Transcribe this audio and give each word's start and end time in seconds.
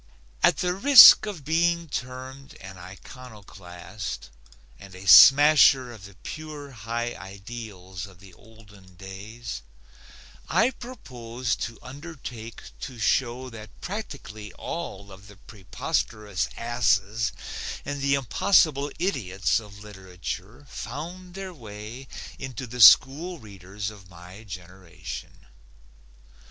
At 0.41 0.57
the 0.57 0.73
risk 0.73 1.27
of 1.27 1.45
being 1.45 1.87
termed 1.87 2.55
an 2.59 2.75
iconoclast 2.79 4.31
and 4.79 4.95
a 4.95 5.05
smasher 5.07 5.91
of 5.91 6.05
the 6.05 6.15
pure 6.23 6.71
high 6.71 7.13
ideals 7.15 8.07
of 8.07 8.19
the 8.19 8.33
olden 8.33 8.95
days, 8.95 9.61
I 10.49 10.71
propose 10.71 11.55
to 11.57 11.77
undertake 11.83 12.63
to 12.79 12.97
show 12.97 13.51
that 13.51 13.79
practically 13.79 14.51
all 14.53 15.11
of 15.11 15.27
the 15.27 15.35
preposterous 15.35 16.49
asses 16.57 17.31
and 17.85 18.01
the 18.01 18.15
impossible 18.15 18.91
idiots 18.97 19.59
of 19.59 19.83
literature 19.83 20.65
found 20.67 21.35
their 21.35 21.53
way 21.53 22.07
into 22.39 22.65
the 22.65 22.81
school 22.81 23.37
readers 23.37 23.91
of 23.91 24.09
my 24.09 24.45
generation. 24.45 25.45